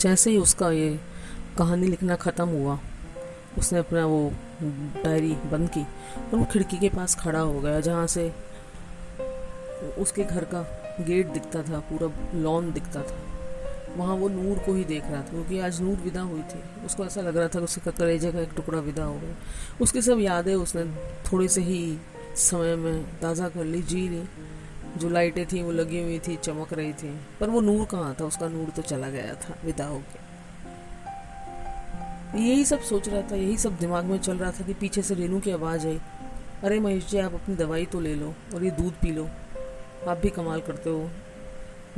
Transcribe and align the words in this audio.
जैसे 0.00 0.30
ही 0.30 0.36
उसका 0.38 0.70
ये 0.70 0.98
कहानी 1.58 1.86
लिखना 1.86 2.16
ख़त्म 2.16 2.48
हुआ, 2.48 2.78
उसने 3.58 3.78
अपना 3.78 4.04
वो 4.06 4.30
डायरी 5.04 5.32
बंद 5.50 5.68
की 5.68 5.80
और 5.80 6.34
वो 6.34 6.44
खिड़की 6.44 6.78
के 6.78 6.88
पास 6.88 7.14
खड़ा 7.14 7.40
हो 7.40 7.60
गया, 7.60 7.80
जहाँ 7.80 8.06
से 8.06 8.32
उसके 9.98 10.24
घर 10.24 10.44
का 10.44 10.62
गेट 11.00 11.26
दिखता 11.28 11.62
था, 11.62 11.78
पूरा 11.90 12.10
लॉन 12.34 12.72
दिखता 12.72 13.02
था। 13.02 13.16
वहाँ 13.96 14.14
वो 14.14 14.28
नूर 14.28 14.58
को 14.58 14.74
ही 14.74 14.84
देख 14.84 15.04
रहा 15.04 15.20
था, 15.22 15.30
क्योंकि 15.30 15.58
आज 15.58 15.80
नूर 15.80 15.96
विदा 15.96 16.20
हुई 16.20 16.42
थी। 16.42 16.62
उसको 16.86 17.04
ऐसा 17.04 17.20
लग 17.20 17.36
रहा 17.36 17.48
था 17.48 17.58
कि 17.58 17.64
उसके 17.64 17.90
कलेजे 17.90 18.32
का 18.32 18.40
एक 18.40 18.52
टुकड़ा 18.56 18.78
विदा 18.80 19.04
हो 19.04 19.14
गया। 19.14 19.34
उसकी 19.80 20.02
सब 20.02 20.20
यादें 20.20 20.54
उसने 20.54 20.84
थोड़े 21.24 21.48
से 21.48 21.60
ही 21.60 21.98
समय 22.36 22.76
में 22.76 23.04
ताज़ा 23.20 23.48
कर 23.48 23.64
ली, 23.64 23.82
जी 23.82 24.08
ली। 24.08 24.22
जो 24.96 25.08
लाइटें 25.08 25.46
थी, 25.46 25.62
वो 25.62 25.72
लगी 25.72 26.02
हुई 26.02 26.18
थी, 26.18 26.36
चमक 26.36 26.72
रही 26.72 26.92
थी। 26.92 27.20
पर 27.40 27.50
वो 27.50 27.60
नूर 27.60 27.86
कहाँ 27.86 28.16
था? 28.20 28.24
उसका 28.24 28.48
नूर 28.48 28.70
तो 28.70 28.82
चला 28.82 29.10
गया 29.10 29.34
था, 29.34 29.56
विदा 29.64 29.86
होके। 29.86 30.28
यही 32.38 32.64
सब 32.64 32.80
सोच 32.80 33.08
रहा 33.08 33.22
था, 33.22 33.36
यही 33.36 33.56
सब 33.56 33.76
दिमाग 33.76 34.04
में 34.04 34.18
चल 34.18 34.36
रहा 34.36 34.50
था 34.50 34.64
कि 34.64 34.74
पीछे 34.74 35.02
से 35.02 35.14
रेनू 35.14 35.40
की 35.40 35.50
आवाज़ 35.50 35.86
आई। 35.86 36.00
अरे 36.64 36.80
महेश 36.80 37.06
जी, 37.06 37.18
आप 37.18 37.34
अपनी 37.34 37.56
दवाई 37.56 37.86
तो 37.86 38.00
ले 38.00 38.14
लो 38.14 38.34
और 38.54 38.64
ये 38.64 38.70
दूध 38.70 38.92
पी 38.92 39.10
लो। 39.12 39.28
आप 40.08 40.18
भी 40.18 40.30
कमाल 40.30 40.60
करते 40.60 40.90
हो। 40.90 41.10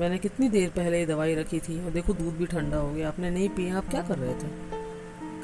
मैंने 0.01 0.19
कितनी 0.19 0.49
देर 0.49 0.71
पहले 0.71 0.99
ये 0.99 1.07
दवाई 1.07 1.35
रखी 1.35 1.61
थी 1.61 1.85
और 1.85 1.91
देखो 1.91 2.13
दूध 2.13 2.37
भी 2.37 2.47
ठंडा 2.47 2.77
हो 2.77 2.93
गया। 2.93 3.09
आपने 3.09 3.31
नहीं 3.31 3.49
पिया, 3.49 3.77
आप 3.77 3.89
क्या 3.89 4.03
कर 4.03 4.19
रहे 4.19 4.35
थे? 4.35 4.49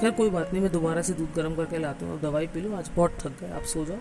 खैर, 0.01 0.10
कोई 0.10 0.30
बात 0.30 0.52
नहीं, 0.52 0.62
मैं 0.62 0.73
दोबारा 0.73 1.02
से 1.02 1.12
दूध 1.12 1.32
गर्म 1.37 1.54
करके 1.54 1.78
लाता 1.78 2.06
हूँ। 2.06 2.15
अब 2.15 2.20
दवाई 2.20 2.46
पी 2.46 2.60
लो, 2.60 2.76
आज 2.76 2.90
बहुत 2.96 3.16
थक 3.20 3.40
गए, 3.40 3.51
आप 3.51 3.62
सो 3.62 3.84
जाओ। 3.84 3.98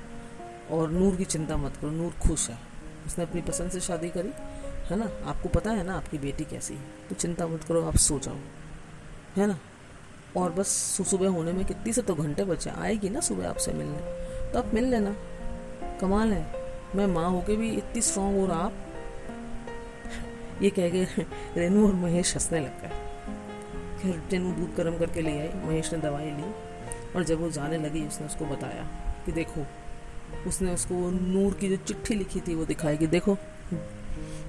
और 0.72 0.92
नूर 0.92 1.16
की 1.16 1.26
चिंता 1.26 1.58
मत 1.58 1.78
करो, 1.78 1.92
नूर 1.92 2.12
खुश 2.28 2.50
है। 2.50 2.75
उसने 3.06 3.26
अपनी 3.26 3.42
पसंद 3.42 3.72
से 3.72 3.80
शादी 3.80 4.10
करी, 4.10 4.32
है 4.90 4.96
ना? 4.96 5.30
आपको 5.30 5.50
पता 5.50 5.72
है 5.72 5.84
ना, 5.84 5.98
आपकी 5.98 6.18
बेटी 6.18 6.44
कैसी 6.44 6.74
है। 6.74 6.82
तो 7.10 7.16
चिंता 7.16 7.48
मत 7.48 7.64
करो, 7.64 7.86
आप 7.86 7.96
सो 7.96 8.20
जाओ, 8.20 8.38
है 9.38 9.48
ना? 9.48 9.60
और 10.38 10.52
बस 10.52 10.68
सुबह 11.10 11.30
होने 11.30 11.52
में 11.52 11.66
कितनी 11.66 11.94
से 11.94 12.02
तो 12.02 12.16
घंटे 12.16 12.44
बचे, 12.44 12.70
आएगी 12.70 13.10
ना 13.10 13.20
सुबह 13.20 13.50
आपसे 13.50 13.74
मिलने। 13.74 13.98
तो 14.52 14.60
आप 14.60 14.74
मिल 14.74 14.84
लेना। 14.84 15.16
कमाल 16.02 16.34
है। 16.34 16.66
मैं 16.96 17.08
माँ 17.08 17.30
होके 17.30 17.56
भी 17.56 17.70
इतनी 17.70 18.02
स्ट्रांग 18.02 18.40
और 18.40 18.52
आप, 18.52 18.74
ये 20.62 20.70
कह 20.70 20.90
के 20.90 21.04
रेनू 21.58 21.88
और 21.88 21.94
महेश 21.94 22.34
हंसने 22.34 22.60
लग 22.60 22.82
गए। 22.82 22.90
फिर 24.02 24.24
रेनू 24.32 24.52
दूध 24.52 24.76
गर्म 24.76 24.98
करके 24.98 25.22
ले 25.22 25.40
आई, 25.40 25.48
महेश 25.48 25.94
ने 25.94 26.00
दवाई 26.00 26.26
ली, 26.26 26.54
और 27.16 27.24
जब 27.24 27.42
वो 27.42 27.52
जाने 27.52 27.78
लगी, 27.78 28.08
उसने 28.08 28.28
उसको 28.28 28.46
बताया 28.46 28.84
कि 29.26 29.32
देखो 29.32 29.66
उसने 30.48 30.74
उसको 30.74 30.96
वो 30.96 31.10
नूर 31.12 31.54
की 31.54 31.70
जो 31.70 31.76
चिट्ठी 31.78 32.16
लिखी 32.16 32.40
थी 32.40 32.56
वो 32.56 32.66
दिखाई 32.66 32.98
कि 32.98 33.08
देखो 33.08 33.38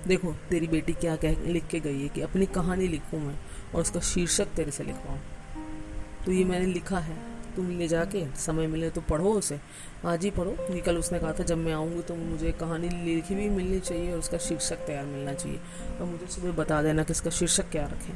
देखो, 0.06 0.32
तेरी 0.50 0.66
बेटी 0.66 0.92
क्या 0.92 1.14
कह, 1.16 1.46
लिख 1.46 1.66
के 1.66 1.78
गई 1.80 2.02
है 2.02 2.08
कि 2.08 2.20
अपनी 2.20 2.46
कहानी 2.46 2.86
लिखूं 2.88 3.18
मैं 3.18 3.34
और 3.74 3.80
उसका 3.80 4.00
शीर्षक 4.00 4.46
तेरे 4.46 4.70
से 4.70 4.84
लिखवाऊं। 4.84 5.18
तो 6.26 6.32
ये 6.32 6.44
मैंने 6.44 6.66
लिखा 6.66 6.98
है, 6.98 7.16
तुम 7.56 7.70
ले 7.70 7.88
जाके, 7.88 8.24
समय 8.36 8.66
मिले 8.66 8.90
तो 8.90 9.00
पढ़ो 9.00 9.32
उसे। 9.32 9.58
आज 10.04 10.24
ही 10.24 10.30
पढ़ो 10.30 10.50
ये 10.74 10.80
कल 10.80 10.96
उसने 10.96 11.18
कहा 11.18 11.32
था 11.32 11.44
जब 11.44 11.58
मैं 11.58 11.72
आऊँगी 11.72 12.02
तो 12.02 12.14
मुझे 12.14 12.52
कहानी 12.52 12.88
लिखी 12.88 13.34
भी 13.34 13.48
मिलनी 13.48 13.80
चाहिए 13.80 14.12
और 14.12 14.18
उसका 14.18 14.38
शीर्षक 14.38 14.86
तैयार 14.86 15.04
मिलना 15.04 15.32
चाहिए। 15.32 15.58
और 16.00 16.06
मुझे 16.06 16.26
सुबह 16.26 16.52
बता 16.52 16.82
देना 16.82 17.02
कि 17.02 17.12
इसका 17.12 17.30
शीर्षक 17.30 17.70
क्या 17.70 17.84
रखें। 17.86 18.14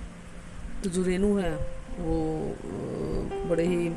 तो 0.83 0.91
जो 0.91 1.03
रेनू 1.03 1.37
है, 1.39 1.55
वो 1.99 2.57
बड़े 3.49 3.67
ही 3.67 3.89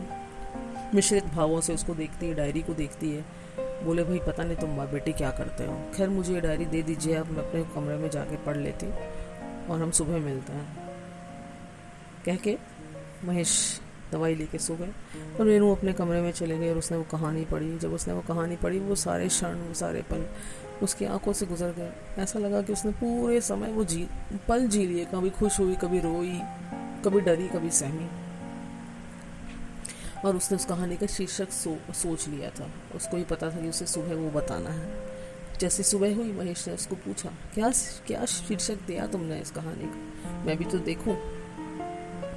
मिश्रित 0.96 1.26
भावों 1.26 1.62
से 1.62 1.74
उसको 1.74 1.96
देखती 1.96 2.26
है, 2.26 2.34
डायरी 2.34 2.62
को 2.62 2.74
देखती 2.74 3.12
है। 3.12 3.43
बोले, 3.84 4.04
भाई, 4.04 4.20
पता 4.20 4.44
नहीं 4.44 4.58
तुम 4.58 4.86
बेटी 4.86 5.14
क्या 5.14 5.32
करते 5.32 5.66
हो। 5.66 5.92
खैर, 5.96 6.10
मुझे 6.10 6.34
ये 6.34 6.42
डायरी 6.42 6.66
दे 6.66 6.82
दीजिए 6.82 7.14
अब 7.14 7.28
मैं 7.28 7.50
अपने 7.50 7.64
कमरे 7.64 7.98
में 7.98 8.10
जाके 8.10 8.36
पढ़ 8.36 8.58
लेती 8.58 8.88
और 9.68 9.82
हम 9.82 9.92
सुबह 9.92 10.18
मिलते 10.18 10.54
हैं। 10.54 10.96
कह 12.26 12.36
के 12.36 12.58
महेश 13.26 13.82
दवाई 14.12 14.36
लेके 14.36 14.58
सो 14.58 14.76
गए 14.76 14.90
और 15.40 15.46
रेनू 15.46 15.76
अपने 15.76 15.94
कमरे 15.94 16.22
में 16.22 16.32
चले 16.32 16.58
गए 16.58 16.72
और 16.72 16.78
उसने 16.78 16.98
वो 16.98 17.04
कहानी 17.04 17.46
पढ़ी। 17.46 17.78
जब 17.78 17.94
उसने 17.94 18.14
वो 18.14 18.22
कहानी 18.22 18.56
पढ़ी, 18.56 18.80
वो 18.80 18.96
सारे 18.96 19.28
क्षण 19.28 19.56
वो 19.56 19.74
सारे 19.74 20.02
पल 20.02 20.26
उसकी 20.84 21.06
आँखों 21.06 21.34
से 21.34 21.46
गुजर 21.46 21.70
गए। 21.70 22.22
ऐसा 22.22 22.40
लगा 22.40 22.62
कि 22.62 22.74
उसने 22.74 22.92
पूरे 22.92 23.42
समय 23.42 23.72
वो 23.72 23.84
जी, 23.84 24.08
पल 24.48 24.68
जी 24.68 24.88
लिए, 24.88 25.06
कभी 25.06 25.30
खुश 25.30 25.60
हुई, 25.60 25.76
कभी 25.76 26.00
रोई, 26.00 26.42
कभी 27.06 27.22
डरी, 27.22 27.48
कभी 27.48 27.70
सहमी। 27.70 28.10
और 30.26 30.36
उसने 30.36 30.56
उस 30.56 30.66
कहानी 30.66 30.98
का 30.98 31.08
शीर्षक 31.08 31.52
सो, 31.52 31.78
सोच 31.94 32.28
लिया 32.28 32.50
था। 32.50 32.70
उसको 32.96 33.18
ही 33.18 33.24
पता 33.24 33.50
था 33.52 33.62
कि 33.62 33.70
उसे 33.70 33.86
सुबह 33.86 34.16
वो 34.16 34.30
बताना 34.32 34.70
है। 34.70 35.12
जैसे 35.60 35.84
सुबह 35.84 36.16
हुई 36.16 36.32
महेश 36.32 36.68
ने 36.68 36.74
उसको 36.74 36.96
पूछा 36.96 37.30
क्या 37.54 37.70
क्या 38.08 38.26
शीर्षक 38.26 38.86
दिया 38.88 39.08
तुमने 39.08 39.40
इस 39.40 39.52
कहानी 39.52 39.86
का? 39.86 40.44
मैं 40.46 40.58
भी 40.58 40.66
तो 40.66 40.78
देखूँ? 40.78 41.18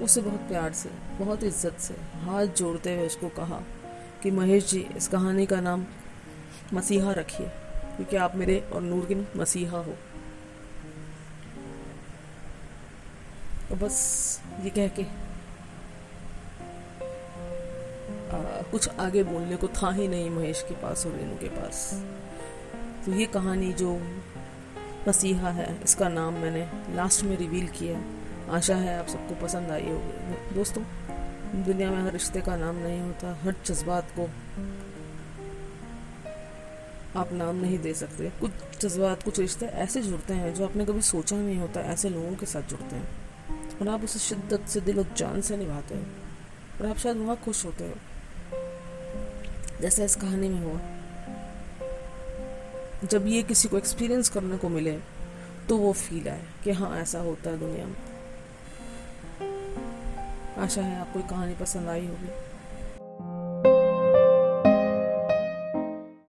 उसे 0.02 0.20
बहुत 0.22 0.41
प्यार 0.41 0.72
से 0.72 0.88
बहुत 1.19 1.42
इज़्ज़त 1.42 1.78
से 1.78 1.94
हाथ 1.94 2.47
जोड़ते 2.47 2.94
हुए 2.97 3.06
उसको 3.06 3.28
कहा 3.28 3.62
कि 4.22 4.30
महेश 4.30 4.70
जी 4.70 4.80
इस 4.97 5.08
कहानी 5.08 5.47
का 5.47 5.60
नाम 5.60 5.86
मसीहा 6.74 7.12
रखिए 7.12 7.47
क्योंकि 7.97 8.16
आप 8.16 8.36
मेरे 8.36 8.58
और 8.72 8.82
नूर 8.82 9.26
मसीहा 9.36 9.78
हो। 9.78 9.94
तो 13.68 13.76
बस 13.76 13.97
ये 14.60 14.70
कह 14.70 14.88
के 14.88 15.03
आ, 18.26 18.62
कुछ 18.62 18.88
आगे 18.88 19.22
बोलने 19.25 19.56
को 19.56 19.69
था 19.69 19.92
ही 19.92 20.09
नहीं 20.09 20.31
महेश 20.31 20.64
के 20.69 20.75
पास 20.75 21.06
और 21.06 21.12
रेनू 21.12 21.34
के 21.34 21.48
पास। 21.48 22.03
तो 23.04 23.12
ये 23.12 23.26
कहानी 23.26 23.72
जो 23.72 24.00
मसीहा 25.09 25.50
है 25.50 25.82
इसका 25.84 26.09
नाम 26.09 26.34
मैंने 26.34 26.94
लास्ट 26.94 27.25
में 27.25 27.38
रिवील 27.38 27.69
किया। 27.69 28.03
आशा 28.56 28.76
है 28.76 28.98
आप 28.98 29.06
सबको 29.06 29.47
पसंद 29.47 29.70
आई 29.70 29.86
होगी। 29.86 30.54
दोस्तों 30.54 30.82
दुनिया 31.65 31.91
में 31.91 32.03
हर 32.03 32.12
रिश्ते 32.12 32.41
का 32.41 32.56
नाम 32.56 32.76
नहीं 32.76 33.00
होता 33.00 33.38
हर 33.42 33.54
जज्बात 33.66 34.09
को 34.19 34.22
आप 37.20 37.32
नाम 37.32 37.56
नहीं 37.56 37.78
दे 37.78 37.94
सकते। 37.94 38.32
कुछ 38.41 38.50
जज्बात 38.81 39.22
कुछ 39.22 39.38
रिश्ते 39.38 39.66
ऐसे 39.66 40.03
जुड़ते 40.03 40.34
हैं 40.34 40.54
जो 40.54 40.65
आपने 40.65 40.86
कभी 40.86 41.03
सोचा 41.03 41.36
नहीं 41.36 41.59
होता 41.59 41.81
ऐसे 41.81 42.09
लोगों 42.09 42.34
के 42.34 42.47
साथ 42.47 42.62
जुड़ते 42.62 42.97
हैं। 42.97 43.09
और 43.78 43.88
आप 43.88 44.04
उसे 44.04 44.19
शिद्दत 44.19 44.69
से 44.69 44.81
दिल 44.81 44.98
और 44.98 45.15
जान 45.16 45.41
से 45.41 45.56
निभाते 45.56 45.94
हैं। 45.94 46.16
और 46.81 46.86
आप 46.86 46.98
शायद 46.98 47.16
वहाँ 47.16 47.36
खुश 47.36 47.65
होते 47.65 47.84
हो। 47.84 47.94
जैसे 49.81 50.04
इस 50.04 50.16
कहानी 50.16 50.48
में 50.48 50.60
हुआ। 50.60 50.81
जब 53.06 53.26
ये 53.26 53.42
किसी 53.42 53.69
को 53.69 53.78
एक्सपीरियंस 53.78 54.28
करने 54.28 54.56
को 54.56 54.69
मिले 54.69 54.98
तो 55.69 55.76
वो 55.76 55.92
फील 55.92 56.28
आए 56.28 56.42
कि 56.64 56.70
हाँ 56.70 56.98
ऐसा 56.98 57.19
होता 57.19 57.50
है 57.50 57.59
दुनिया 57.59 57.86
में। 57.86 57.97
आशा 60.59 60.82
है 60.82 61.00
आपको 61.00 61.20
कहानी 61.20 61.54
पसंद 61.54 61.88
आई 61.88 62.06
होगी। 62.06 62.28